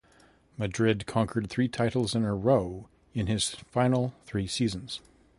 Madrid 0.57 1.05
conquered 1.05 1.47
three 1.47 1.67
titles 1.67 2.15
in 2.15 2.23
a 2.23 2.33
row 2.33 2.89
in 3.13 3.27
his 3.27 3.51
final 3.69 4.15
three 4.25 4.47
seasons. 4.47 4.99